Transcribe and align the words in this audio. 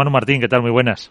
Manu 0.00 0.12
Martín, 0.12 0.40
¿qué 0.40 0.46
tal? 0.46 0.62
Muy 0.62 0.70
buenas. 0.70 1.10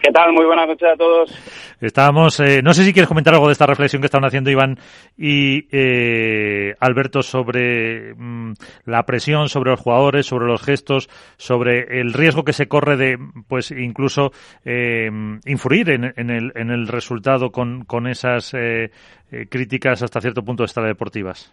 ¿Qué 0.00 0.12
tal? 0.12 0.32
Muy 0.32 0.46
buenas 0.46 0.68
noches 0.68 0.88
a 0.88 0.96
todos. 0.96 1.76
Estábamos, 1.80 2.38
eh, 2.38 2.62
no 2.62 2.72
sé 2.72 2.84
si 2.84 2.92
quieres 2.92 3.08
comentar 3.08 3.34
algo 3.34 3.48
de 3.48 3.54
esta 3.54 3.66
reflexión 3.66 4.00
que 4.00 4.06
estaban 4.06 4.24
haciendo 4.24 4.52
Iván 4.52 4.78
y 5.16 5.66
eh, 5.72 6.76
Alberto 6.78 7.22
sobre 7.22 8.14
mm, 8.14 8.52
la 8.84 9.02
presión 9.02 9.48
sobre 9.48 9.72
los 9.72 9.80
jugadores, 9.80 10.26
sobre 10.26 10.46
los 10.46 10.62
gestos, 10.62 11.08
sobre 11.38 12.00
el 12.00 12.12
riesgo 12.12 12.44
que 12.44 12.52
se 12.52 12.68
corre 12.68 12.96
de, 12.96 13.18
pues, 13.48 13.72
incluso 13.72 14.30
eh, 14.64 15.10
influir 15.46 15.90
en, 15.90 16.12
en, 16.16 16.30
el, 16.30 16.52
en 16.54 16.70
el 16.70 16.86
resultado 16.86 17.50
con, 17.50 17.84
con 17.84 18.06
esas 18.06 18.54
eh, 18.54 18.92
eh, 19.32 19.46
críticas 19.50 20.04
hasta 20.04 20.20
cierto 20.20 20.44
punto 20.44 20.64
deportivas. 20.66 21.52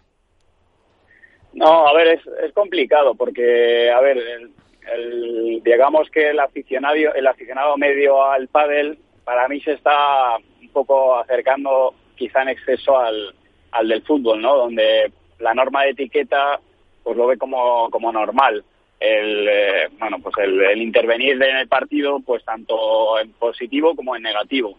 No, 1.54 1.88
a 1.88 1.92
ver, 1.92 2.06
es, 2.06 2.20
es 2.44 2.52
complicado 2.52 3.16
porque, 3.16 3.90
a 3.90 4.00
ver, 4.00 4.16
el, 4.16 4.52
el, 4.94 5.62
digamos 5.64 6.10
que 6.10 6.30
el 6.30 6.40
aficionado, 6.40 6.96
el 7.14 7.26
aficionado 7.26 7.76
medio 7.76 8.24
al 8.24 8.48
pádel 8.48 8.98
para 9.24 9.48
mí 9.48 9.60
se 9.60 9.72
está 9.72 10.36
un 10.36 10.68
poco 10.68 11.16
acercando 11.16 11.94
quizá 12.14 12.42
en 12.42 12.50
exceso 12.50 12.98
al, 12.98 13.34
al 13.72 13.88
del 13.88 14.02
fútbol, 14.02 14.40
¿no? 14.40 14.56
Donde 14.56 15.10
la 15.40 15.54
norma 15.54 15.82
de 15.82 15.90
etiqueta 15.90 16.60
pues 17.02 17.16
lo 17.16 17.26
ve 17.26 17.36
como, 17.36 17.90
como 17.90 18.12
normal. 18.12 18.64
El, 18.98 19.48
eh, 19.48 19.88
bueno, 19.98 20.18
pues 20.20 20.34
el, 20.38 20.60
el, 20.62 20.82
intervenir 20.82 21.40
en 21.42 21.56
el 21.56 21.68
partido, 21.68 22.20
pues 22.20 22.44
tanto 22.44 23.18
en 23.18 23.32
positivo 23.32 23.94
como 23.94 24.16
en 24.16 24.22
negativo. 24.22 24.78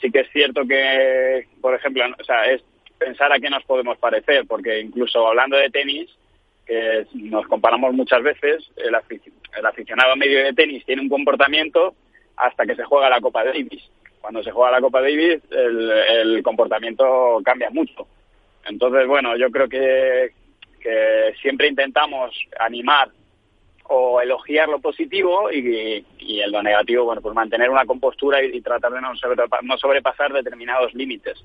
Sí 0.00 0.10
que 0.10 0.20
es 0.20 0.30
cierto 0.30 0.62
que, 0.66 1.46
por 1.60 1.74
ejemplo, 1.74 2.04
o 2.20 2.24
sea, 2.24 2.46
es 2.46 2.62
pensar 2.98 3.32
a 3.32 3.38
qué 3.38 3.48
nos 3.48 3.64
podemos 3.64 3.96
parecer, 3.98 4.44
porque 4.46 4.80
incluso 4.80 5.26
hablando 5.26 5.56
de 5.56 5.70
tenis, 5.70 6.10
que 6.68 7.06
nos 7.14 7.46
comparamos 7.46 7.94
muchas 7.94 8.22
veces, 8.22 8.70
el, 8.76 8.94
aficionado 8.94 10.16
medio 10.16 10.44
de 10.44 10.52
tenis 10.52 10.84
tiene 10.84 11.00
un 11.00 11.08
comportamiento 11.08 11.94
hasta 12.36 12.66
que 12.66 12.76
se 12.76 12.84
juega 12.84 13.08
la 13.08 13.22
Copa 13.22 13.42
Davis. 13.42 13.82
Cuando 14.20 14.42
se 14.42 14.50
juega 14.50 14.72
la 14.72 14.80
Copa 14.80 15.00
Davis, 15.00 15.40
el, 15.50 16.42
comportamiento 16.42 17.40
cambia 17.42 17.70
mucho. 17.70 18.06
Entonces, 18.66 19.06
bueno, 19.06 19.34
yo 19.36 19.50
creo 19.50 19.68
que, 19.68 20.32
siempre 21.42 21.68
intentamos 21.68 22.34
animar 22.58 23.10
o 23.84 24.20
elogiar 24.22 24.68
lo 24.68 24.78
positivo 24.78 25.50
y, 25.52 26.04
y 26.18 26.40
en 26.40 26.50
lo 26.50 26.62
negativo, 26.62 27.04
bueno, 27.04 27.20
pues 27.20 27.34
mantener 27.34 27.68
una 27.68 27.84
compostura 27.84 28.42
y, 28.42 28.60
tratar 28.60 28.92
de 28.92 29.00
no, 29.00 29.12
no 29.62 29.78
sobrepasar 29.78 30.32
determinados 30.32 30.94
límites 30.94 31.44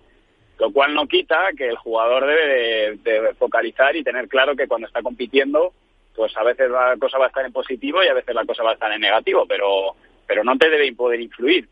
lo 0.64 0.72
cual 0.72 0.94
no 0.94 1.08
quita 1.08 1.50
que 1.58 1.68
el 1.68 1.76
jugador 1.76 2.26
debe 2.26 2.96
de, 2.96 3.34
focalizar 3.34 3.94
y 3.98 4.04
tener 4.04 4.30
claro 4.30 4.56
que 4.56 4.66
cuando 4.66 4.88
está 4.88 5.02
compitiendo, 5.02 5.74
pues 6.16 6.32
a 6.38 6.44
veces 6.44 6.72
la 6.72 6.96
cosa 6.98 7.18
va 7.18 7.26
a 7.26 7.28
estar 7.28 7.46
en 7.46 7.52
positivo 7.52 8.02
y 8.02 8.08
a 8.08 8.14
veces 8.14 8.34
la 8.34 8.46
cosa 8.46 8.64
va 8.64 8.70
a 8.70 8.76
estar 8.76 8.90
en 8.94 9.02
negativo, 9.02 9.46
pero, 9.46 9.94
pero 10.26 10.42
no 10.46 10.58
te 10.58 10.70
debe 10.70 10.94
poder 10.94 11.20
influir. 11.20 11.68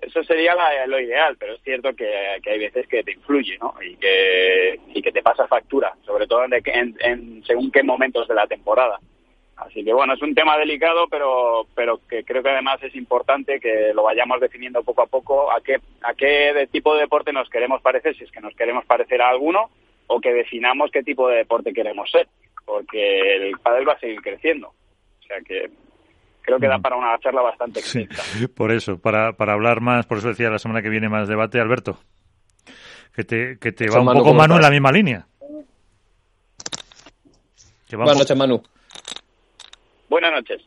Eso 0.00 0.24
sería 0.24 0.56
la, 0.56 0.88
lo 0.88 0.98
ideal, 0.98 1.36
pero 1.38 1.54
es 1.54 1.62
cierto 1.62 1.94
que, 1.94 2.38
que, 2.42 2.50
hay 2.50 2.58
veces 2.58 2.88
que 2.88 3.04
te 3.04 3.12
influye, 3.12 3.58
¿no? 3.58 3.74
Y 3.80 3.94
que, 3.94 4.80
y 4.92 5.00
que 5.00 5.12
te 5.12 5.22
pasa 5.22 5.46
factura, 5.46 5.94
sobre 6.04 6.26
todo 6.26 6.46
en, 6.46 6.54
en, 6.64 6.96
en 6.98 7.44
según 7.44 7.70
qué 7.70 7.84
momentos 7.84 8.26
de 8.26 8.34
la 8.34 8.48
temporada. 8.48 8.98
Así 9.56 9.82
que 9.82 9.92
bueno, 9.92 10.12
es 10.12 10.22
un 10.22 10.34
tema 10.34 10.58
delicado, 10.58 11.06
pero, 11.08 11.66
pero 11.74 12.00
que 12.06 12.24
creo 12.24 12.42
que 12.42 12.50
además 12.50 12.82
es 12.82 12.94
importante 12.94 13.58
que 13.58 13.92
lo 13.94 14.02
vayamos 14.02 14.38
definiendo 14.40 14.82
poco 14.82 15.02
a 15.02 15.06
poco 15.06 15.50
a 15.50 15.60
qué, 15.62 15.80
a 16.02 16.12
qué 16.14 16.52
de 16.52 16.66
tipo 16.66 16.94
de 16.94 17.00
deporte 17.02 17.32
nos 17.32 17.48
queremos 17.48 17.80
parecer, 17.80 18.14
si 18.16 18.24
es 18.24 18.30
que 18.30 18.40
nos 18.40 18.54
queremos 18.54 18.84
parecer 18.84 19.22
a 19.22 19.30
alguno, 19.30 19.70
o 20.08 20.20
que 20.20 20.32
definamos 20.32 20.90
qué 20.92 21.02
tipo 21.02 21.28
de 21.28 21.38
deporte 21.38 21.72
queremos 21.72 22.10
ser, 22.10 22.28
porque 22.66 23.48
el 23.48 23.58
pádel 23.58 23.88
va 23.88 23.94
a 23.94 23.98
seguir 23.98 24.20
creciendo. 24.20 24.68
O 24.68 25.26
sea 25.26 25.40
que 25.40 25.70
creo 26.42 26.58
que 26.60 26.68
da 26.68 26.78
para 26.78 26.96
una 26.96 27.18
charla 27.18 27.40
bastante 27.40 27.80
extensa. 27.80 28.22
Sí, 28.22 28.46
por 28.54 28.70
eso, 28.72 28.98
para, 28.98 29.32
para 29.32 29.54
hablar 29.54 29.80
más, 29.80 30.04
por 30.04 30.18
eso 30.18 30.28
decía 30.28 30.50
la 30.50 30.58
semana 30.58 30.82
que 30.82 30.90
viene 30.90 31.08
más 31.08 31.28
debate, 31.28 31.60
Alberto, 31.60 31.98
que 33.14 33.24
te, 33.24 33.58
que 33.58 33.72
te 33.72 33.88
va 33.88 34.00
un 34.00 34.06
poco 34.06 34.34
Manu 34.34 34.54
estás? 34.54 34.56
en 34.56 34.62
la 34.62 34.70
misma 34.70 34.92
línea. 34.92 35.26
Buenas 37.90 38.18
noches, 38.18 38.36
Manu. 38.36 38.62
Buenas 40.08 40.32
noches. 40.32 40.62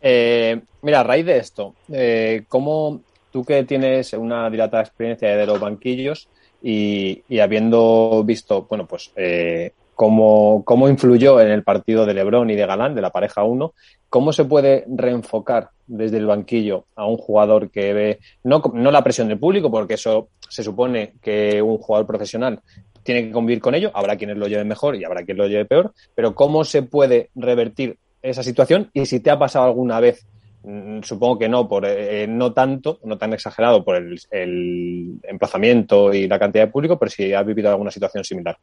Eh, 0.00 0.60
mira, 0.82 1.00
a 1.00 1.04
raíz 1.04 1.26
de 1.26 1.38
esto, 1.38 1.74
eh, 1.92 2.44
¿cómo 2.48 3.00
tú 3.30 3.44
que 3.44 3.64
tienes 3.64 4.12
una 4.14 4.50
dilatada 4.50 4.82
experiencia 4.82 5.36
de 5.36 5.46
los 5.46 5.60
banquillos 5.60 6.28
y, 6.62 7.22
y 7.28 7.38
habiendo 7.40 8.22
visto, 8.24 8.66
bueno, 8.68 8.86
pues 8.86 9.12
eh, 9.16 9.72
cómo, 9.94 10.62
cómo 10.64 10.88
influyó 10.88 11.40
en 11.40 11.48
el 11.48 11.62
partido 11.62 12.06
de 12.06 12.14
Lebron 12.14 12.50
y 12.50 12.56
de 12.56 12.66
Galán, 12.66 12.94
de 12.94 13.02
la 13.02 13.10
pareja 13.10 13.44
1, 13.44 13.74
¿cómo 14.08 14.32
se 14.32 14.44
puede 14.46 14.84
reenfocar 14.88 15.70
desde 15.86 16.18
el 16.18 16.26
banquillo 16.26 16.86
a 16.96 17.06
un 17.06 17.16
jugador 17.16 17.70
que 17.70 17.92
ve, 17.92 18.18
no, 18.44 18.62
no 18.72 18.90
la 18.90 19.04
presión 19.04 19.28
del 19.28 19.38
público, 19.38 19.70
porque 19.70 19.94
eso 19.94 20.28
se 20.48 20.62
supone 20.62 21.14
que 21.20 21.60
un 21.60 21.78
jugador 21.78 22.06
profesional 22.06 22.60
tiene 23.02 23.24
que 23.24 23.32
convivir 23.32 23.60
con 23.60 23.74
ello, 23.74 23.90
habrá 23.94 24.16
quienes 24.16 24.36
lo 24.36 24.46
lleven 24.46 24.68
mejor 24.68 24.96
y 24.96 25.04
habrá 25.04 25.22
quien 25.22 25.36
lo 25.36 25.46
lleve 25.46 25.64
peor, 25.64 25.92
pero 26.14 26.34
¿cómo 26.34 26.64
se 26.64 26.82
puede 26.82 27.30
revertir 27.34 27.98
esa 28.22 28.42
situación 28.42 28.90
y 28.92 29.06
si 29.06 29.20
te 29.20 29.30
ha 29.30 29.38
pasado 29.38 29.66
alguna 29.66 30.00
vez, 30.00 30.26
mmm, 30.62 31.00
supongo 31.02 31.38
que 31.38 31.48
no, 31.48 31.68
por 31.68 31.84
eh, 31.86 32.26
no 32.28 32.52
tanto, 32.52 32.98
no 33.04 33.18
tan 33.18 33.32
exagerado 33.32 33.84
por 33.84 33.96
el, 33.96 35.20
emplazamiento 35.22 36.12
y 36.12 36.28
la 36.28 36.38
cantidad 36.38 36.66
de 36.66 36.72
público, 36.72 36.98
pero 36.98 37.10
si 37.10 37.32
has 37.32 37.46
vivido 37.46 37.70
alguna 37.70 37.90
situación 37.90 38.24
similar. 38.24 38.56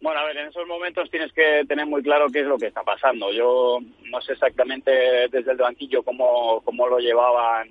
Bueno, 0.00 0.20
a 0.20 0.26
ver, 0.26 0.36
en 0.36 0.48
esos 0.48 0.66
momentos 0.68 1.10
tienes 1.10 1.32
que 1.32 1.64
tener 1.66 1.86
muy 1.86 2.02
claro 2.02 2.28
qué 2.28 2.40
es 2.40 2.46
lo 2.46 2.58
que 2.58 2.66
está 2.66 2.82
pasando. 2.82 3.32
Yo 3.32 3.78
no 4.10 4.20
sé 4.20 4.34
exactamente 4.34 4.90
desde 5.30 5.52
el 5.52 5.56
banquillo 5.56 6.02
cómo, 6.02 6.60
cómo 6.64 6.86
lo 6.86 6.98
llevaban 6.98 7.70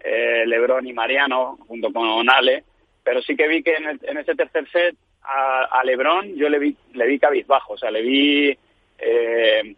eh, 0.00 0.44
Lebron 0.46 0.86
y 0.86 0.92
Mariano 0.92 1.58
junto 1.68 1.92
con 1.92 2.28
Ale, 2.30 2.64
pero 3.04 3.22
sí 3.22 3.36
que 3.36 3.48
vi 3.48 3.62
que 3.62 3.74
en, 3.74 3.86
el, 3.86 4.00
en 4.02 4.18
ese 4.18 4.34
tercer 4.34 4.68
set 4.70 4.96
a, 5.22 5.64
a 5.70 5.84
Lebron 5.84 6.34
yo 6.34 6.48
le 6.48 6.58
vi, 6.58 6.76
le 6.94 7.06
vi 7.06 7.18
cabizbajo, 7.18 7.74
o 7.74 7.78
sea, 7.78 7.90
le 7.90 8.02
vi 8.02 8.58
eh, 8.98 9.74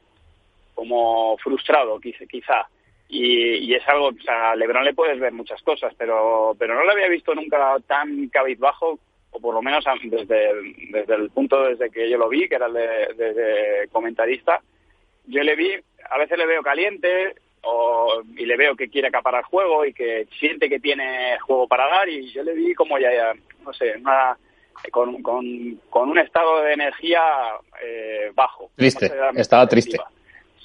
como 0.75 1.37
frustrado 1.39 2.01
quizá. 2.01 2.69
Y, 3.09 3.57
y, 3.57 3.75
es 3.75 3.87
algo, 3.89 4.09
o 4.09 4.23
sea, 4.23 4.53
a 4.53 4.57
Lebron 4.57 4.85
le 4.85 4.95
puedes 4.95 5.19
ver 5.19 5.33
muchas 5.33 5.61
cosas, 5.63 5.93
pero, 5.99 6.55
pero 6.59 6.75
no 6.75 6.85
lo 6.85 6.93
había 6.93 7.09
visto 7.09 7.35
nunca 7.35 7.77
tan 7.87 8.29
cabizbajo, 8.29 9.01
o 9.33 9.41
por 9.41 9.53
lo 9.53 9.63
menos 9.63 9.85
desde, 10.05 10.53
desde 10.91 11.15
el 11.17 11.31
punto 11.31 11.65
desde 11.65 11.91
que 11.91 12.09
yo 12.09 12.19
lo 12.19 12.29
vi, 12.29 12.49
que 12.49 12.55
era 12.55 12.67
el 12.67 12.75
de, 12.75 13.89
comentarista, 13.91 14.63
yo 15.27 15.43
le 15.43 15.57
vi, 15.57 15.73
a 16.09 16.19
veces 16.19 16.39
le 16.39 16.47
veo 16.47 16.63
caliente, 16.63 17.35
o, 17.63 18.23
y 18.37 18.47
le 18.47 18.57
veo 18.57 18.77
que 18.77 18.89
quiere 18.89 19.09
acaparar 19.09 19.43
juego 19.43 19.85
y 19.85 19.93
que 19.93 20.29
siente 20.39 20.69
que 20.69 20.79
tiene 20.79 21.37
juego 21.41 21.67
para 21.67 21.89
dar, 21.89 22.09
y 22.09 22.31
yo 22.31 22.45
le 22.45 22.55
vi 22.55 22.75
como 22.75 22.97
ya, 22.97 23.13
ya 23.13 23.33
no 23.65 23.73
sé, 23.73 23.97
una 23.97 24.39
con, 24.91 25.23
con, 25.23 25.45
con 25.91 26.11
un 26.11 26.19
estado 26.19 26.63
de 26.63 26.73
energía 26.73 27.21
eh, 27.85 28.31
bajo. 28.35 28.71
Triste, 28.77 29.13
no 29.35 29.41
estaba 29.41 29.67
triste. 29.67 29.99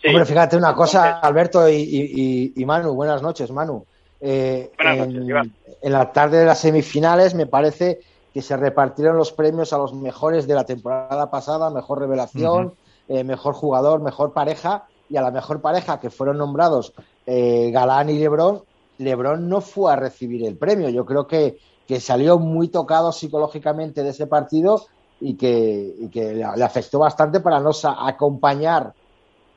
Sí. 0.02 0.10
Hombre, 0.10 0.26
fíjate 0.26 0.56
una 0.58 0.74
cosa, 0.76 1.06
Entonces, 1.06 1.24
Alberto 1.30 1.70
y, 1.70 1.74
y, 1.76 2.54
y, 2.56 2.66
Manu, 2.66 2.94
buenas 2.94 3.22
noches, 3.22 3.52
Manu. 3.52 3.86
Eh, 4.22 4.72
buenas 4.78 4.98
en, 4.98 5.14
noches, 5.14 5.30
Iván. 5.30 5.54
en 5.82 5.92
la 5.92 6.12
tarde 6.12 6.40
de 6.40 6.46
las 6.46 6.60
semifinales 6.60 7.34
me 7.34 7.48
parece 7.48 8.00
que 8.34 8.42
se 8.42 8.58
repartieron 8.58 9.18
los 9.18 9.32
premios 9.32 9.74
a 9.74 9.78
los 9.78 9.94
mejores 9.94 10.48
de 10.48 10.56
la 10.56 10.66
temporada 10.66 11.32
pasada, 11.32 11.70
mejor 11.70 12.00
revelación, 12.00 12.66
uh 12.66 12.70
-huh. 12.70 13.20
eh, 13.20 13.24
mejor 13.24 13.54
jugador, 13.54 14.02
mejor 14.02 14.34
pareja, 14.34 14.86
y 15.10 15.18
a 15.18 15.22
la 15.22 15.32
mejor 15.32 15.62
pareja 15.62 16.00
que 16.00 16.10
fueron 16.10 16.38
nombrados 16.38 16.94
eh, 17.26 17.70
Galán 17.72 18.10
y 18.10 18.18
Lebron, 18.20 18.64
Lebron 18.98 19.48
no 19.50 19.62
fue 19.62 19.92
a 19.92 19.96
recibir 19.96 20.46
el 20.46 20.58
premio. 20.58 20.90
Yo 20.90 21.06
creo 21.06 21.28
que 21.28 21.58
que 21.88 22.00
salió 22.00 22.40
muy 22.40 22.69
tocado 22.69 23.12
psicológicamente 23.12 24.03
de 24.03 24.09
ese 24.09 24.28
partido 24.28 24.85
y 25.19 25.35
que, 25.35 25.96
y 26.00 26.09
que 26.09 26.34
le, 26.34 26.44
afectó 26.44 27.00
bastante 27.00 27.40
para 27.40 27.59
no 27.59 27.72
acompañar 27.84 28.94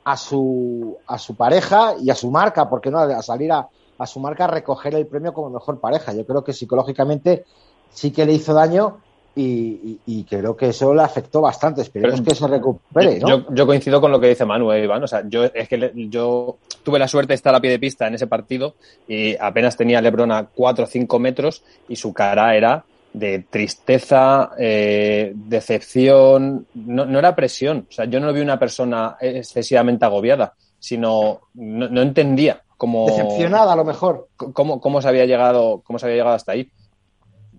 a 0.05 0.16
su, 0.16 0.97
a 1.06 1.19
su 1.19 1.34
pareja 1.34 1.94
y 2.00 2.11
a 2.11 2.15
su 2.15 2.31
marca, 2.31 2.69
porque 2.69 2.91
no, 2.91 2.99
a 2.99 3.23
salir 3.23 3.53
a, 3.53 3.69
a 3.99 4.06
su 4.06 4.20
marca 4.20 4.44
a 4.44 4.49
recoger 4.49 4.94
el 4.94 5.06
premio 5.06 5.32
como 5.32 5.50
mejor 5.50 5.81
pareja. 5.81 6.12
Yo 6.12 6.25
creo 6.25 6.44
que 6.44 6.53
psicológicamente 6.53 7.44
sí 7.91 8.11
que 8.11 8.25
le 8.25 8.32
hizo 8.32 8.55
daño 8.55 8.99
y, 9.35 9.44
y, 9.44 10.00
y, 10.06 10.25
creo 10.25 10.56
que 10.56 10.69
eso 10.69 10.93
le 10.94 11.03
afectó 11.03 11.41
bastante. 11.41 11.82
Esperemos 11.82 12.20
Pero, 12.20 12.31
que 12.31 12.35
se 12.35 12.47
recupere. 12.49 13.20
¿no? 13.20 13.29
Yo, 13.29 13.55
yo, 13.55 13.67
coincido 13.67 14.00
con 14.00 14.11
lo 14.11 14.19
que 14.19 14.29
dice 14.29 14.44
Manuel, 14.44 14.82
Iván. 14.82 15.05
O 15.05 15.06
sea, 15.06 15.23
yo 15.29 15.44
es 15.44 15.69
que 15.69 15.76
le, 15.76 15.93
yo 16.08 16.58
tuve 16.88 16.99
la 16.99 17.06
suerte 17.06 17.32
de 17.32 17.35
estar 17.35 17.55
a 17.55 17.61
pie 17.61 17.70
de 17.70 17.79
pista 17.79 18.06
en 18.06 18.14
ese 18.14 18.26
partido 18.26 18.76
y 19.06 19.37
apenas 19.37 19.76
tenía 19.76 20.00
Lebron 20.00 20.32
a 20.32 20.46
4 20.46 20.85
o 20.85 20.87
5 20.87 21.19
metros 21.19 21.62
y 21.87 21.96
su 21.96 22.14
cara 22.14 22.56
era 22.56 22.82
de 23.12 23.40
tristeza, 23.40 24.52
eh, 24.58 25.35
decepción, 25.35 26.67
no, 26.73 27.05
no, 27.05 27.19
era 27.19 27.37
presión. 27.37 27.87
O 27.90 27.93
sea, 27.93 28.06
yo 28.06 28.20
no 28.20 28.32
vi 28.32 28.40
una 28.40 28.58
persona 28.58 29.19
excesivamente 29.20 30.06
agobiada, 30.06 30.55
sino 30.79 31.40
no, 31.52 31.90
no 31.90 32.00
entendía 32.00 32.62
cómo. 32.79 33.05
Decepcionada, 33.05 33.75
a 33.75 33.76
lo 33.76 33.84
mejor. 33.84 34.29
Cómo, 34.34 34.81
cómo, 34.81 35.02
se 35.02 35.08
había 35.08 35.26
llegado, 35.26 35.82
cómo 35.84 35.99
se 35.99 36.06
había 36.06 36.17
llegado 36.17 36.37
hasta 36.37 36.52
ahí. 36.52 36.70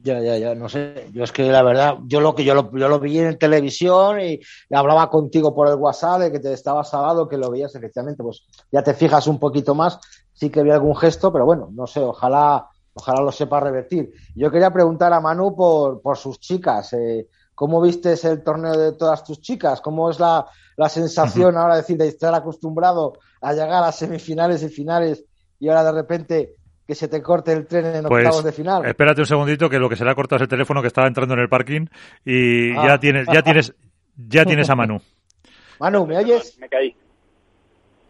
Ya, 0.01 0.21
ya, 0.21 0.37
ya, 0.37 0.55
no 0.55 0.69
sé. 0.69 1.09
Yo 1.11 1.23
es 1.23 1.31
que 1.31 1.51
la 1.51 1.61
verdad, 1.61 1.97
yo 2.05 2.21
lo 2.21 2.33
que 2.33 2.45
yo 2.45 2.55
lo, 2.55 2.71
yo 2.77 2.87
lo 2.87 2.99
vi 2.99 3.19
en 3.19 3.37
televisión 3.37 4.21
y, 4.21 4.39
hablaba 4.71 5.09
contigo 5.09 5.53
por 5.53 5.67
el 5.67 5.75
WhatsApp 5.75 6.21
de 6.21 6.31
que 6.31 6.39
te 6.39 6.53
estabas 6.53 6.89
salado, 6.89 7.27
que 7.27 7.37
lo 7.37 7.49
veías 7.49 7.75
efectivamente, 7.75 8.23
pues 8.23 8.45
ya 8.71 8.81
te 8.81 8.93
fijas 8.93 9.27
un 9.27 9.39
poquito 9.39 9.75
más, 9.75 9.99
sí 10.33 10.49
que 10.49 10.63
vi 10.63 10.71
algún 10.71 10.95
gesto, 10.95 11.33
pero 11.33 11.45
bueno, 11.45 11.69
no 11.73 11.85
sé, 11.85 11.99
ojalá, 11.99 12.67
ojalá 12.93 13.21
lo 13.21 13.31
sepa 13.31 13.59
revertir. 13.59 14.13
Yo 14.35 14.49
quería 14.49 14.71
preguntar 14.71 15.11
a 15.11 15.19
Manu 15.19 15.55
por, 15.55 16.01
por 16.01 16.17
sus 16.17 16.39
chicas. 16.39 16.93
Eh, 16.93 17.27
¿Cómo 17.53 17.81
viste 17.81 18.13
el 18.23 18.41
torneo 18.41 18.77
de 18.77 18.93
todas 18.93 19.21
tus 19.21 19.41
chicas? 19.41 19.81
¿Cómo 19.81 20.09
es 20.09 20.17
la, 20.17 20.45
la 20.77 20.87
sensación 20.87 21.57
ahora 21.57 21.75
de 21.75 21.81
decir 21.81 21.97
de 21.97 22.07
estar 22.07 22.33
acostumbrado 22.33 23.17
a 23.41 23.51
llegar 23.51 23.83
a 23.83 23.91
semifinales 23.91 24.63
y 24.63 24.69
finales 24.69 25.25
y 25.59 25.67
ahora 25.67 25.83
de 25.83 25.91
repente 25.91 26.55
que 26.89 26.95
se 26.95 27.07
te 27.07 27.21
corte 27.21 27.53
el 27.53 27.67
tren 27.67 27.85
en 27.85 28.03
pues, 28.05 28.25
octavos 28.25 28.43
de 28.43 28.51
final. 28.51 28.83
Espérate 28.83 29.21
un 29.21 29.27
segundito 29.27 29.69
que 29.69 29.77
lo 29.77 29.87
que 29.87 29.95
se 29.95 30.03
le 30.03 30.09
ha 30.09 30.15
cortado 30.15 30.37
es 30.37 30.41
el 30.41 30.47
teléfono 30.47 30.81
que 30.81 30.87
estaba 30.87 31.05
entrando 31.05 31.35
en 31.35 31.41
el 31.41 31.47
parking 31.47 31.85
y 32.25 32.75
ah. 32.75 32.87
ya 32.87 32.99
tienes, 32.99 33.27
ya 33.31 33.43
tienes, 33.43 33.75
ya 34.17 34.43
tienes 34.43 34.67
a 34.71 34.75
Manu. 34.75 34.99
Manu, 35.79 36.07
¿me 36.07 36.17
oyes? 36.17 36.57
Me 36.57 36.67
caí. 36.67 36.95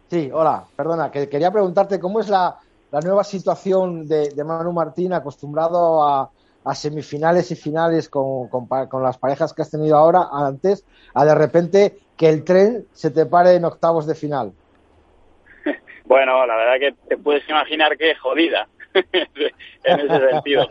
Sí, 0.08 0.30
hola, 0.32 0.64
perdona, 0.74 1.10
que 1.10 1.28
quería 1.28 1.50
preguntarte 1.50 2.00
cómo 2.00 2.20
es 2.20 2.30
la, 2.30 2.56
nueva 3.04 3.22
situación 3.22 4.08
de, 4.08 4.32
Manu 4.46 4.72
Martín 4.72 5.12
acostumbrado 5.12 6.02
a, 6.02 6.30
semifinales 6.72 7.50
y 7.50 7.56
finales 7.56 8.08
con, 8.08 8.48
con, 8.48 9.02
las 9.02 9.18
parejas 9.18 9.52
que 9.52 9.60
has 9.60 9.70
tenido 9.70 9.98
ahora, 9.98 10.28
antes, 10.32 10.86
a 11.12 11.26
de 11.26 11.34
repente 11.34 11.98
que 12.16 12.30
el 12.30 12.44
tren 12.44 12.86
se 12.94 13.10
te 13.10 13.26
pare 13.26 13.56
en 13.56 13.66
octavos 13.66 14.06
de 14.06 14.14
final. 14.14 14.54
Bueno, 16.10 16.44
la 16.44 16.56
verdad 16.56 16.80
que 16.80 16.94
te 17.08 17.16
puedes 17.16 17.48
imaginar 17.48 17.96
que 17.96 18.16
jodida 18.16 18.66
en 18.94 20.00
ese 20.00 20.28
sentido. 20.28 20.68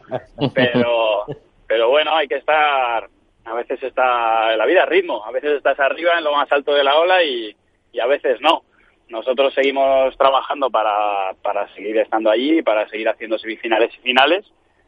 Pero, 0.54 1.24
pero 1.66 1.88
bueno, 1.88 2.14
hay 2.14 2.28
que 2.28 2.36
estar, 2.36 3.08
a 3.46 3.54
veces 3.54 3.82
está 3.82 4.58
la 4.58 4.66
vida 4.66 4.84
a 4.84 4.86
ritmo, 4.86 5.24
a 5.26 5.32
veces 5.32 5.52
estás 5.52 5.80
arriba 5.80 6.18
en 6.18 6.26
lo 6.26 6.34
más 6.34 6.52
alto 6.52 6.74
de 6.74 6.84
la 6.84 7.00
ola 7.00 7.24
y, 7.24 7.56
y 7.94 8.00
a 8.02 8.06
veces 8.06 8.42
no. 8.42 8.64
Nosotros 9.08 9.54
seguimos 9.54 10.18
trabajando 10.18 10.70
para, 10.70 11.34
para 11.42 11.74
seguir 11.74 11.98
estando 12.00 12.30
allí, 12.30 12.62
para 12.62 12.90
seguir 12.90 13.08
haciendo 13.08 13.40
semifinales 13.40 13.96
y 13.96 14.02
finales, 14.02 14.46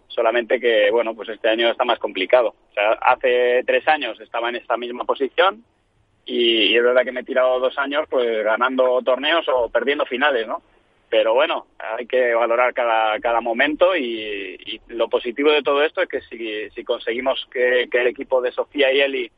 solamente 0.09 0.59
que, 0.59 0.91
bueno, 0.91 1.15
pues 1.15 1.29
este 1.29 1.47
año 1.47 1.69
está 1.69 1.85
más 1.85 1.97
complicado. 1.97 2.55
O 2.71 2.73
sea, 2.73 2.91
hace 3.01 3.63
tres 3.65 3.87
años 3.87 4.19
estaba 4.19 4.49
en 4.49 4.57
esta 4.57 4.75
misma 4.75 5.05
posición, 5.05 5.63
y, 6.25 6.75
es 6.75 6.83
verdad 6.83 7.03
que 7.03 7.11
me 7.11 7.21
he 7.21 7.25
tirado 7.25 7.59
dos 7.59 7.77
años 7.77 8.05
pues 8.09 8.43
ganando 8.43 9.01
torneos 9.01 9.45
o 9.49 9.69
perdiendo 9.69 10.05
finales, 10.05 10.47
¿no? 10.47 10.61
Pero 11.09 11.33
bueno, 11.33 11.67
hay 11.77 12.05
que 12.05 12.33
valorar 12.33 12.73
cada, 12.73 13.19
cada 13.19 13.41
momento 13.41 13.95
y, 13.97 14.79
lo 14.87 15.09
positivo 15.09 15.51
de 15.51 15.61
todo 15.61 15.83
esto 15.83 16.01
es 16.01 16.07
que 16.07 16.21
si, 16.21 16.69
si 16.69 16.83
conseguimos 16.85 17.47
que, 17.51 17.89
el 17.91 18.07
equipo 18.07 18.41
de 18.41 18.53
Sofía 18.53 18.93
y 18.93 19.01
Eli 19.01 19.31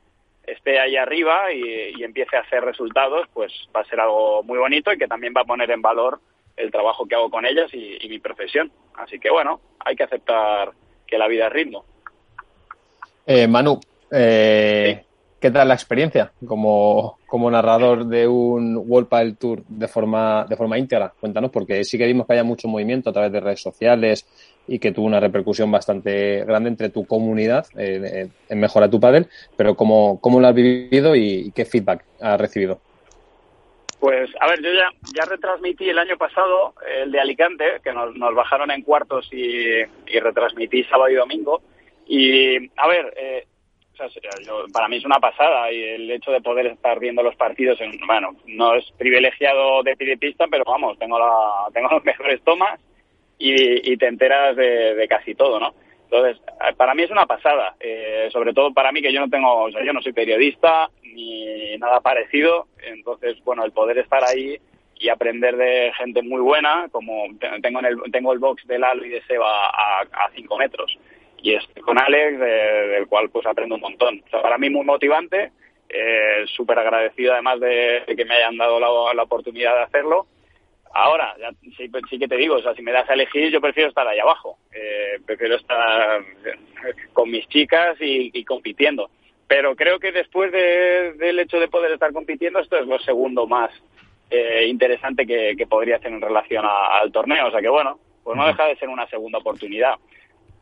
esté 0.46 0.78
ahí 0.78 0.96
arriba 0.96 1.52
y, 1.52 2.02
empiece 2.02 2.36
a 2.36 2.40
hacer 2.40 2.64
resultados, 2.64 3.26
pues 3.34 3.52
va 3.74 3.80
a 3.80 3.84
ser 3.86 3.98
algo 3.98 4.42
muy 4.44 4.58
bonito 4.58 4.92
y 4.92 4.98
que 4.98 5.08
también 5.08 5.34
va 5.36 5.40
a 5.40 5.46
poner 5.46 5.70
en 5.70 5.82
valor 5.82 6.20
el 6.56 6.70
trabajo 6.70 7.06
que 7.06 7.16
hago 7.16 7.30
con 7.30 7.44
ellas 7.44 7.72
y, 7.74 8.08
mi 8.08 8.20
profesión. 8.20 8.70
Así 8.94 9.18
que 9.18 9.30
bueno, 9.30 9.60
hay 9.80 9.96
que 9.96 10.04
aceptar 10.04 10.70
que 11.06 11.18
la 11.18 11.26
vida 11.26 11.48
es 11.48 11.52
ritmo. 11.52 11.84
Eh, 13.26 13.48
Manu, 13.48 13.80
eh, 14.12 15.04
¿Qué 15.44 15.50
tal 15.50 15.68
la 15.68 15.74
experiencia 15.74 16.32
como, 16.46 17.18
narrador 17.50 18.06
de 18.06 18.26
un 18.26 18.82
World 18.86 19.10
Padel 19.10 19.36
Tour 19.36 19.62
de 19.68 19.88
forma, 19.88 20.46
de 20.48 20.56
forma 20.56 20.78
íntegra? 20.78 21.12
Cuéntanos, 21.20 21.50
porque 21.50 21.84
sí 21.84 21.98
que 21.98 22.06
vimos 22.06 22.26
que 22.26 22.32
haya 22.32 22.44
mucho 22.44 22.66
movimiento 22.66 23.10
a 23.10 23.12
través 23.12 23.30
de 23.30 23.40
redes 23.40 23.60
sociales 23.60 24.26
y 24.66 24.78
que 24.78 24.92
tuvo 24.92 25.04
una 25.04 25.20
repercusión 25.20 25.70
bastante 25.70 26.46
grande 26.46 26.70
entre 26.70 26.88
tu 26.88 27.04
comunidad 27.04 27.66
en 27.76 28.58
Mejora 28.58 28.88
tu 28.88 28.98
Padel, 28.98 29.26
pero 29.54 29.74
¿cómo, 29.74 30.18
cómo 30.18 30.40
lo 30.40 30.46
has 30.46 30.54
vivido 30.54 31.14
y, 31.14 31.52
qué 31.54 31.66
feedback 31.66 32.06
has 32.22 32.40
recibido? 32.40 32.80
Pues, 34.00 34.30
a 34.40 34.48
ver, 34.48 34.62
yo 34.62 34.70
ya, 34.72 34.88
ya 35.14 35.26
retransmití 35.26 35.90
el 35.90 35.98
año 35.98 36.16
pasado 36.16 36.72
el 37.02 37.12
de 37.12 37.20
Alicante, 37.20 37.64
que 37.84 37.92
nos, 37.92 38.14
bajaron 38.34 38.70
en 38.70 38.80
cuartos 38.80 39.28
y, 39.30 39.82
y, 40.06 40.20
retransmití 40.20 40.84
sábado 40.84 41.10
y 41.10 41.16
domingo. 41.16 41.60
Y, 42.06 42.70
a 42.78 42.88
ver, 42.88 43.12
eh, 43.16 43.46
para 44.72 44.88
mí 44.88 44.96
es 44.96 45.04
una 45.04 45.18
pasada 45.18 45.72
y 45.72 45.82
el 45.82 46.10
hecho 46.10 46.30
de 46.30 46.40
poder 46.40 46.66
estar 46.66 46.98
viendo 46.98 47.22
los 47.22 47.36
partidos, 47.36 47.80
en, 47.80 47.98
bueno, 48.06 48.36
no 48.46 48.74
es 48.74 48.84
privilegiado 48.98 49.82
de 49.82 49.96
pista, 50.18 50.46
pero 50.50 50.64
vamos, 50.64 50.98
tengo 50.98 51.18
la, 51.18 51.68
tengo 51.72 51.88
los 51.90 52.04
mejores 52.04 52.42
tomas 52.42 52.80
y, 53.38 53.96
te 53.96 54.06
enteras 54.06 54.56
de, 54.56 55.06
casi 55.08 55.34
todo, 55.34 55.60
¿no? 55.60 55.74
Entonces, 56.04 56.40
para 56.76 56.94
mí 56.94 57.02
es 57.02 57.10
una 57.10 57.26
pasada, 57.26 57.74
eh, 57.80 58.28
sobre 58.30 58.52
todo 58.52 58.72
para 58.72 58.92
mí 58.92 59.02
que 59.02 59.12
yo 59.12 59.20
no 59.20 59.28
tengo, 59.28 59.64
o 59.64 59.70
sea, 59.70 59.84
yo 59.84 59.92
no 59.92 60.00
soy 60.00 60.12
periodista 60.12 60.88
ni 61.02 61.76
nada 61.78 62.00
parecido, 62.00 62.68
entonces, 62.82 63.42
bueno, 63.44 63.64
el 63.64 63.72
poder 63.72 63.98
estar 63.98 64.22
ahí 64.24 64.58
y 64.96 65.08
aprender 65.08 65.56
de 65.56 65.92
gente 65.98 66.22
muy 66.22 66.40
buena, 66.40 66.88
como 66.92 67.24
tengo 67.60 67.80
en 67.80 67.84
el, 67.86 67.98
tengo 68.12 68.32
el 68.32 68.38
box 68.38 68.66
de 68.66 68.78
Lalo 68.78 69.04
y 69.04 69.10
de 69.10 69.22
Seba 69.22 69.66
a, 69.66 70.02
a 70.02 70.30
cinco 70.34 70.56
metros 70.56 70.96
y 71.44 71.54
estoy 71.54 71.82
con 71.82 72.00
Alex, 72.00 72.40
del 72.40 73.06
cual 73.06 73.28
pues 73.28 73.44
aprendo 73.44 73.74
un 73.74 73.82
montón. 73.82 74.22
O 74.26 74.30
sea, 74.30 74.40
para 74.40 74.56
mí 74.56 74.70
muy 74.70 74.82
motivante, 74.82 75.52
eh, 75.90 76.44
súper 76.46 76.78
agradecido 76.78 77.34
además 77.34 77.60
de, 77.60 78.02
que 78.16 78.24
me 78.24 78.34
hayan 78.34 78.56
dado 78.56 78.80
la, 78.80 79.22
oportunidad 79.22 79.76
de 79.76 79.82
hacerlo. 79.82 80.26
Ahora, 80.94 81.36
ya, 81.38 81.50
sí, 81.76 81.90
sí, 82.08 82.18
que 82.18 82.28
te 82.28 82.38
digo, 82.38 82.54
o 82.54 82.62
sea, 82.62 82.74
si 82.74 82.80
me 82.80 82.92
das 82.92 83.10
a 83.10 83.12
elegir, 83.12 83.50
yo 83.50 83.60
prefiero 83.60 83.90
estar 83.90 84.08
ahí 84.08 84.18
abajo. 84.18 84.56
Eh, 84.72 85.20
prefiero 85.26 85.56
estar 85.56 86.24
con 87.12 87.30
mis 87.30 87.46
chicas 87.48 87.98
y, 88.00 88.42
compitiendo. 88.44 89.10
Pero 89.46 89.76
creo 89.76 90.00
que 90.00 90.12
después 90.12 90.50
del 90.50 91.38
hecho 91.40 91.60
de 91.60 91.68
poder 91.68 91.92
estar 91.92 92.10
compitiendo, 92.14 92.58
esto 92.60 92.78
es 92.78 92.86
lo 92.86 92.98
segundo 93.00 93.46
más 93.46 93.70
eh, 94.30 94.64
interesante 94.66 95.26
que, 95.26 95.66
podría 95.68 95.96
hacer 95.96 96.10
en 96.10 96.22
relación 96.22 96.64
al 96.64 97.12
torneo. 97.12 97.48
O 97.48 97.50
sea 97.50 97.60
que 97.60 97.68
bueno, 97.68 97.98
pues 98.22 98.34
no 98.34 98.46
deja 98.46 98.64
de 98.64 98.76
ser 98.76 98.88
una 98.88 99.06
segunda 99.08 99.40
oportunidad 99.40 99.96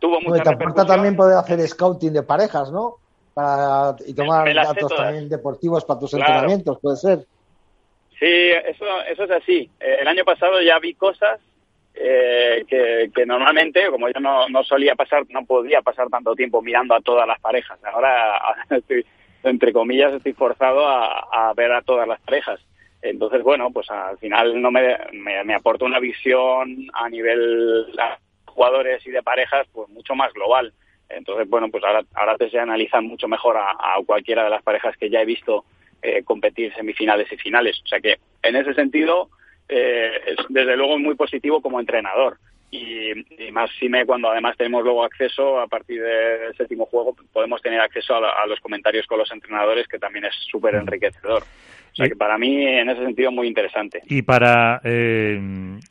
tuvo 0.03 0.21
mucha 0.21 0.43
te 0.43 0.85
también 0.85 1.15
poder 1.15 1.39
hacer 1.39 1.61
scouting 1.67 2.13
de 2.13 2.25
parejas, 2.25 2.73
¿no? 2.73 2.97
Para, 3.33 3.95
y 4.05 4.13
tomar 4.13 4.53
datos 4.53 4.95
también 4.95 5.29
deportivos 5.29 5.85
para 5.85 6.01
tus 6.01 6.13
entrenamientos, 6.13 6.79
puede 6.81 6.97
ser. 6.97 7.19
Sí, 8.19 8.51
eso, 8.67 8.85
eso 9.09 9.25
es 9.25 9.31
así. 9.31 9.71
Eh, 9.81 9.99
el 10.01 10.09
año 10.09 10.25
pasado 10.25 10.61
ya 10.61 10.79
vi 10.81 10.95
cosas 10.95 11.41
eh, 11.95 12.65
que, 12.69 13.11
que, 13.15 13.25
normalmente, 13.25 13.89
como 13.91 14.09
yo 14.09 14.21
no, 14.21 14.49
no 14.49 14.65
solía 14.65 14.97
pasar, 14.97 15.23
no 15.29 15.47
podía 15.47 15.83
pasar 15.83 16.09
tanto 16.09 16.35
tiempo 16.35 16.61
mirando 16.61 16.95
a 16.95 17.01
todas 17.01 17.27
las 17.27 17.41
parejas. 17.41 17.79
Ahora, 17.85 18.57
estoy, 18.71 19.07
entre 19.45 19.73
comillas, 19.73 20.13
estoy 20.15 20.33
forzado 20.33 20.87
a, 20.87 21.29
a, 21.31 21.55
ver 21.55 21.73
a 21.73 21.83
todas 21.83 22.09
las 22.09 22.21
parejas. 22.23 22.61
Entonces, 23.01 23.43
bueno, 23.43 23.71
pues 23.73 23.89
al 23.91 24.19
final 24.19 24.61
no 24.61 24.71
me, 24.73 24.97
me, 25.13 25.45
me 25.45 25.55
aporta 25.55 25.85
una 25.85 26.01
visión 26.01 26.89
a 26.93 27.09
nivel 27.09 27.87
jugadores 28.53 29.06
y 29.06 29.11
de 29.11 29.23
parejas, 29.23 29.67
pues 29.73 29.89
mucho 29.89 30.15
más 30.15 30.32
global. 30.32 30.73
Entonces, 31.09 31.49
bueno, 31.49 31.69
pues 31.71 31.85
ahora, 31.85 32.03
ahora 32.15 32.37
se 32.39 32.59
analizan 32.59 33.06
mucho 33.06 33.29
mejor 33.29 33.56
a, 33.59 33.97
cualquiera 34.06 34.44
de 34.44 34.51
las 34.51 34.63
parejas 34.63 34.97
que 34.97 35.11
ya 35.11 35.21
he 35.21 35.27
visto 35.27 35.65
eh, 36.01 36.23
competir 36.25 36.75
semifinales 36.75 37.31
y 37.32 37.37
finales. 37.37 37.81
O 37.85 37.87
sea 37.87 38.01
que, 38.01 38.19
en 38.43 38.56
ese 38.56 38.75
sentido, 38.75 39.29
eh, 39.69 40.11
es 40.27 40.37
desde 40.49 40.77
luego 40.77 40.99
muy 40.99 41.15
positivo 41.15 41.61
como 41.61 41.81
entrenador. 41.81 42.39
Y, 42.74 43.12
más 43.52 43.70
si 43.79 43.86
me 43.86 44.06
cuando 44.06 44.31
además 44.31 44.56
tenemos 44.56 44.82
luego 44.82 45.05
acceso 45.05 45.60
a 45.60 45.67
partir 45.67 46.00
del 46.00 46.56
séptimo 46.56 46.86
juego, 46.86 47.14
podemos 47.31 47.60
tener 47.60 47.79
acceso 47.79 48.14
a, 48.14 48.46
los 48.46 48.58
comentarios 48.60 49.06
con 49.06 49.19
los 49.19 49.31
entrenadores, 49.31 49.86
que 49.86 49.98
también 49.98 50.24
es 50.24 50.34
súper 50.50 50.76
enriquecedor. 50.76 51.43
O 51.43 51.94
sea 51.94 52.08
que 52.08 52.17
para 52.17 52.38
mí, 52.38 52.64
en 52.64 52.88
ese 52.88 53.05
sentido, 53.05 53.31
muy 53.31 53.46
interesante. 53.46 54.00
Y 54.06 54.22
para 54.22 54.81
eh, 54.84 55.38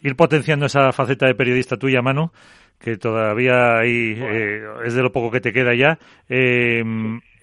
ir 0.01 0.15
potenciando 0.15 0.65
esa 0.65 0.91
faceta 0.91 1.27
de 1.27 1.35
periodista 1.35 1.77
tuya, 1.77 2.01
Manu, 2.01 2.31
que 2.79 2.97
todavía 2.97 3.77
ahí 3.77 4.15
eh, 4.17 4.63
es 4.83 4.95
de 4.95 5.03
lo 5.03 5.11
poco 5.11 5.29
que 5.29 5.39
te 5.39 5.53
queda 5.53 5.75
ya, 5.75 6.00
eh, 6.27 6.83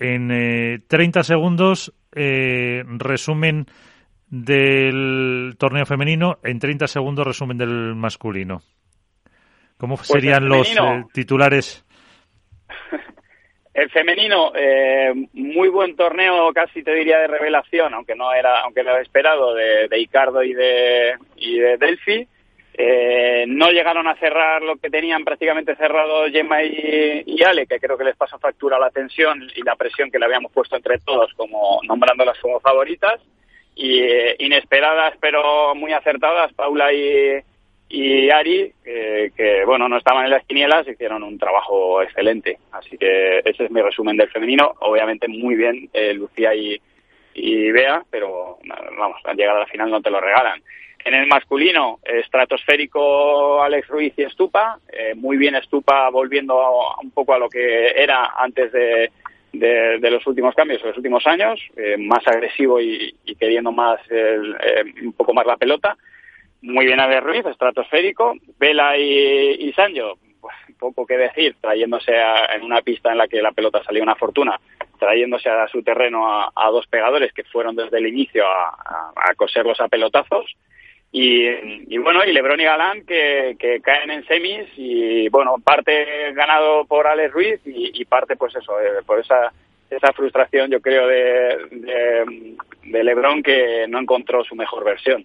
en 0.01 0.83
30 0.89 1.23
segundos, 1.23 1.95
resumen 2.13 3.67
del 4.29 5.55
torneo 5.59 5.87
femenino, 5.87 6.39
en 6.43 6.59
30 6.59 6.89
segundos, 6.89 7.25
resumen 7.25 7.57
del 7.57 7.95
masculino. 7.95 8.63
¿Cómo 9.79 9.97
pues 9.97 10.09
serían 10.09 10.49
los 10.49 10.69
titulares? 11.13 11.85
El 13.75 13.91
femenino, 13.91 14.53
eh, 14.57 15.13
muy 15.35 15.69
buen 15.69 15.95
torneo, 15.95 16.53
casi 16.53 16.83
te 16.83 16.93
diría 16.93 17.19
de 17.19 17.29
revelación, 17.29 17.95
aunque 17.95 18.17
no 18.17 18.33
era, 18.35 18.63
aunque 18.63 18.83
lo 18.83 18.99
esperado 18.99 19.55
de, 19.55 19.87
de 19.87 20.01
Icardo 20.01 20.43
y 20.43 20.53
de, 20.53 21.15
y 21.37 21.59
de 21.59 21.77
Delphi. 21.77 22.27
Eh, 22.81 23.45
no 23.47 23.71
llegaron 23.71 24.07
a 24.09 24.17
cerrar 24.17 24.63
lo 24.63 24.77
que 24.77 24.91
tenían 24.91 25.25
prácticamente 25.25 25.75
cerrado 25.77 26.29
Gemma 26.31 26.63
y, 26.63 27.43
Ale, 27.43 27.67
que 27.67 27.79
creo 27.79 27.97
que 27.97 28.05
les 28.05 28.17
pasa 28.17 28.39
factura 28.39 28.79
la 28.79 28.91
tensión 28.91 29.49
y 29.55 29.63
la 29.63 29.77
presión 29.77 30.11
que 30.11 30.19
le 30.19 30.27
habíamos 30.27 30.53
puesto 30.53 30.77
entre 30.77 30.99
todos, 30.99 31.33
como 31.35 31.81
nombrándolas 31.85 32.39
como 32.41 32.59
favoritas. 32.59 33.21
Y 33.77 34.01
eh, 34.01 34.37
inesperadas, 34.41 35.15
pero 35.21 35.75
muy 35.77 35.93
acertadas, 35.93 36.53
Paula 36.53 36.93
y, 36.93 37.43
y 37.89 38.31
Ari, 38.31 38.73
que 38.85 39.65
bueno, 39.65 39.89
no 39.89 39.97
estaban 39.97 40.25
en 40.25 40.31
las 40.31 40.45
quinielas, 40.45 40.87
hicieron 40.87 41.23
un 41.23 41.39
trabajo 41.39 42.03
excelente. 42.03 42.59
Así 42.73 42.99
que 42.99 43.39
ese 43.45 43.65
es 43.65 43.71
mi 43.71 43.81
resumen 43.81 44.17
del 44.17 44.29
femenino. 44.29 44.75
Obviamente 44.81 45.27
muy 45.29 45.55
bien 45.55 45.89
eh, 45.93 46.13
Lucía 46.13 46.55
y, 46.55 46.81
y 47.35 47.71
Bea, 47.71 48.03
pero 48.11 48.59
vamos, 48.99 49.21
al 49.25 49.37
llegar 49.37 49.57
a 49.57 49.61
la 49.61 49.67
final 49.67 49.91
no 49.91 50.03
te 50.03 50.11
lo 50.11 50.21
regalan. 50.21 50.61
En 51.05 51.15
el 51.15 51.27
masculino, 51.27 52.01
estratosférico 52.05 53.63
Alex 53.63 53.89
Ruiz 53.89 54.13
y 54.17 54.25
Estupa. 54.25 54.79
Eh, 54.93 55.15
muy 55.15 55.39
bien 55.39 55.55
Estupa 55.55 56.11
volviendo 56.11 56.61
un 57.03 57.11
poco 57.13 57.33
a 57.33 57.39
lo 57.39 57.49
que 57.49 57.93
era 57.97 58.35
antes 58.37 58.71
de, 58.73 59.11
de, 59.53 60.11
los 60.11 60.27
últimos 60.27 60.55
cambios, 60.55 60.83
de 60.83 60.89
los 60.89 60.97
últimos 60.99 61.27
años, 61.27 61.59
eh, 61.77 61.97
más 61.97 62.27
agresivo 62.27 62.81
y, 62.81 63.15
queriendo 63.39 63.73
más 63.73 64.01
un 65.03 65.13
poco 65.13 65.33
más 65.33 65.47
la 65.47 65.57
pelota 65.57 65.97
muy 66.63 66.87
bien 66.87 67.01
Alex 67.01 67.23
Ruiz, 67.23 67.47
estratosférico. 67.47 68.35
Vela 68.59 68.97
y, 68.97 69.69
y 69.69 69.73
Sancho, 69.73 70.19
pues 70.41 70.55
poco 70.79 71.07
que 71.07 71.19
decir, 71.19 71.57
trayéndose 71.61 72.13
en 72.55 72.63
una 72.63 72.81
pista 72.83 73.11
en 73.11 73.19
la 73.19 73.29
que 73.29 73.43
la 73.43 73.53
pelota 73.53 73.83
salía 73.85 74.03
una 74.03 74.15
fortuna, 74.15 74.59
trayéndose 74.99 75.49
a 75.49 75.69
su 75.69 75.83
terreno 75.83 76.27
a, 76.31 76.71
dos 76.71 76.87
pegadores 76.87 77.33
que 77.33 77.45
fueron 77.45 77.77
desde 77.77 77.99
el 77.99 78.07
inicio 78.07 78.45
a, 78.47 79.35
coserlos 79.37 79.81
a 79.81 79.89
pelotazos. 79.89 80.57
Y, 81.11 81.97
bueno, 81.99 82.23
y 82.25 82.33
Lebron 82.33 82.61
y 82.61 82.65
Galán 82.65 83.07
que, 83.07 83.81
caen 83.83 84.11
en 84.11 84.27
semis 84.27 84.69
y 84.77 85.29
bueno, 85.31 85.57
parte 85.63 86.33
ganado 86.35 86.85
por 86.85 87.07
Alex 87.07 87.33
Ruiz 87.33 87.61
y, 87.65 88.05
parte 88.05 88.37
pues 88.37 88.55
eso, 88.57 88.79
eh, 88.81 89.03
por 89.07 89.19
esa 89.21 89.53
esa 89.91 90.13
frustración 90.13 90.71
yo 90.71 90.83
creo 90.83 91.07
de, 91.07 92.57
de, 92.85 93.05
Lebron 93.05 93.43
que 93.43 93.87
no 93.89 93.99
encontró 93.99 94.45
su 94.45 94.55
mejor 94.55 94.85
versión. 94.85 95.25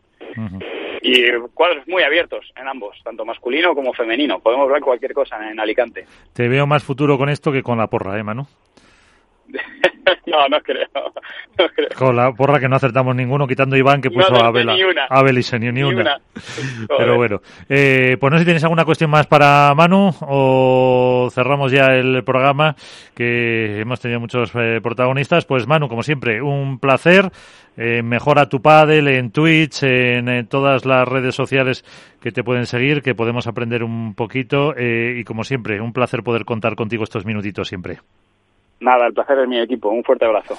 Y 1.06 1.22
cuadros 1.54 1.86
muy 1.86 2.02
abiertos 2.02 2.50
en 2.56 2.66
ambos, 2.66 2.96
tanto 3.04 3.26
masculino 3.26 3.76
como 3.76 3.94
femenino. 3.94 4.40
Podemos 4.40 4.72
ver 4.72 4.82
cualquier 4.82 5.14
cosa 5.14 5.52
en 5.52 5.60
Alicante. 5.60 6.06
Te 6.32 6.48
veo 6.48 6.66
más 6.66 6.82
futuro 6.82 7.18
con 7.18 7.28
esto 7.28 7.52
que 7.52 7.62
con 7.62 7.78
la 7.78 7.88
porra, 7.88 8.18
¿eh, 8.18 8.24
Manu? 8.24 8.48
no, 10.28 10.48
no 10.50 10.60
creo, 10.62 10.88
Con 11.98 12.16
la 12.16 12.32
porra 12.34 12.60
que 12.60 12.68
no 12.68 12.76
acertamos 12.76 13.16
ninguno, 13.16 13.48
quitando 13.48 13.76
Iván 13.76 14.02
que 14.02 14.10
puso 14.10 14.36
a 14.36 14.48
Abel, 14.48 14.70
Abel 15.10 15.38
y 15.38 15.60
ni, 15.60 15.72
ni, 15.72 15.84
una. 15.84 16.20
Pero 16.98 17.16
bueno, 17.16 17.42
eh, 17.70 18.18
pues 18.20 18.32
no 18.32 18.38
sé 18.38 18.42
si 18.42 18.46
tienes 18.46 18.64
alguna 18.64 18.86
cuestión 18.86 19.10
más 19.10 19.28
para 19.28 19.74
Manu 19.76 20.12
o 20.22 21.30
cerramos 21.32 21.72
ya 21.72 21.88
el 21.88 22.24
programa 22.24 22.76
que 23.16 23.82
hemos 23.82 24.00
tenido 24.00 24.20
muchos 24.20 24.52
eh, 24.56 24.80
protagonistas. 24.82 25.46
Pues 25.46 25.68
Manu, 25.68 25.88
como 25.88 26.04
siempre, 26.04 26.42
un 26.42 26.80
placer. 26.80 27.32
Eh, 27.76 28.04
mejora 28.04 28.50
tu 28.50 28.62
paddle 28.62 29.18
en 29.18 29.32
Twitch, 29.32 29.82
en, 29.82 30.46
todas 30.48 30.86
las 30.86 31.08
redes 31.08 31.34
sociales 31.34 31.84
que 32.22 32.32
te 32.32 32.44
pueden 32.44 32.68
seguir, 32.68 33.02
que 33.02 33.16
podemos 33.16 33.48
aprender 33.48 33.84
un 33.84 34.14
poquito 34.14 34.76
eh, 34.78 35.16
y 35.18 35.24
como 35.24 35.44
siempre, 35.44 35.82
un 35.82 35.92
placer 35.92 36.22
poder 36.22 36.46
contar 36.46 36.76
contigo 36.76 37.04
estos 37.04 37.26
minutitos 37.26 37.68
siempre. 37.68 38.00
Nada, 38.84 39.08
el 39.08 39.14
placer 39.14 39.40
es 39.40 39.48
mi 39.48 39.60
equipo. 39.60 39.90
Un 39.90 40.04
fuerte 40.04 40.26
abrazo. 40.26 40.58